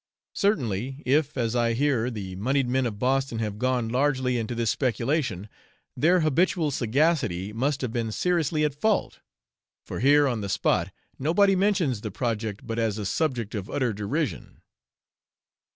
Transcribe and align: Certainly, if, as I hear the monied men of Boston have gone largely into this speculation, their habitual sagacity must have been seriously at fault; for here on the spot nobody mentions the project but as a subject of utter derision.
Certainly, 0.33 1.03
if, 1.05 1.37
as 1.37 1.55
I 1.55 1.73
hear 1.73 2.09
the 2.09 2.35
monied 2.35 2.67
men 2.67 2.87
of 2.87 2.97
Boston 2.97 3.37
have 3.37 3.59
gone 3.59 3.87
largely 3.87 4.39
into 4.39 4.55
this 4.55 4.71
speculation, 4.71 5.47
their 5.95 6.21
habitual 6.21 6.71
sagacity 6.71 7.53
must 7.53 7.81
have 7.81 7.93
been 7.93 8.11
seriously 8.11 8.63
at 8.65 8.73
fault; 8.73 9.19
for 9.85 9.99
here 9.99 10.27
on 10.27 10.41
the 10.41 10.49
spot 10.49 10.91
nobody 11.19 11.55
mentions 11.55 12.01
the 12.01 12.09
project 12.09 12.65
but 12.65 12.79
as 12.79 12.97
a 12.97 13.05
subject 13.05 13.53
of 13.53 13.69
utter 13.69 13.93
derision. 13.93 14.61